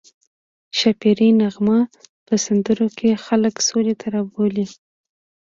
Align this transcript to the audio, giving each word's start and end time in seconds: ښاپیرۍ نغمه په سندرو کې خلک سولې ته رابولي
ښاپیرۍ 0.77 1.29
نغمه 1.41 1.77
په 2.25 2.33
سندرو 2.45 2.87
کې 2.97 3.21
خلک 3.25 3.55
سولې 3.67 3.93
ته 4.01 4.07
رابولي 4.15 4.65